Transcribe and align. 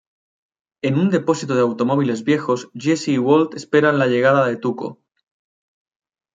En 0.81 0.97
un 0.97 1.11
depósito 1.11 1.53
de 1.53 1.61
automóviles 1.61 2.23
viejos, 2.23 2.71
Jesse 2.73 3.07
y 3.09 3.19
Walt 3.19 3.53
esperan 3.53 3.99
la 3.99 4.07
llegada 4.07 4.47
de 4.47 4.57
Tuco. 4.57 4.99